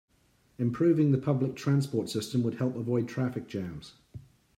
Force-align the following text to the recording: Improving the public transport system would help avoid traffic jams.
Improving 0.57 1.11
the 1.11 1.19
public 1.19 1.55
transport 1.55 2.09
system 2.09 2.41
would 2.41 2.55
help 2.55 2.75
avoid 2.75 3.07
traffic 3.07 3.47
jams. 3.47 3.93